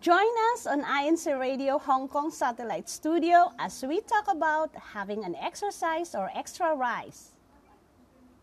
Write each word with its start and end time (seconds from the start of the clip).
Join 0.00 0.26
us 0.54 0.66
on 0.66 0.82
INC 0.82 1.38
Radio 1.38 1.78
Hong 1.78 2.08
Kong 2.08 2.30
Satellite 2.30 2.88
Studio 2.88 3.52
as 3.60 3.84
we 3.86 4.00
talk 4.00 4.26
about 4.28 4.74
having 4.74 5.24
an 5.24 5.36
exercise 5.36 6.16
or 6.16 6.30
extra 6.34 6.74
rice. 6.74 7.30